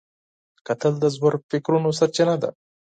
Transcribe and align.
کتل 0.67 0.93
د 0.99 1.05
ژور 1.15 1.33
فکرونو 1.49 1.89
سرچینه 1.99 2.35
ده 2.41 2.49